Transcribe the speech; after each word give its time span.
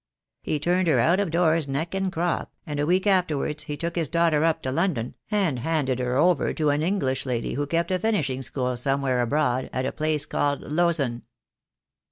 He 0.41 0.59
turned 0.59 0.87
her 0.87 0.99
out 0.99 1.19
of 1.19 1.29
doors 1.29 1.67
neck 1.67 1.93
and 1.93 2.11
crop, 2.11 2.51
and 2.65 2.79
a 2.79 2.87
week 2.87 3.05
afterwards 3.05 3.65
he 3.65 3.77
took 3.77 3.95
his 3.95 4.07
daughter 4.07 4.43
up 4.43 4.63
to 4.63 4.71
London 4.71 5.13
and 5.29 5.59
handed 5.59 5.99
her 5.99 6.15
over 6.17 6.53
to 6.55 6.71
an 6.71 6.81
English 6.81 7.23
lady, 7.23 7.53
who 7.53 7.67
kept 7.67 7.91
a 7.91 7.99
finishing 7.99 8.41
school 8.41 8.75
somewhere 8.75 9.21
abroad, 9.21 9.69
at 9.71 9.85
a 9.85 9.91
place 9.91 10.25
called 10.25 10.61
Losun." 10.61 11.21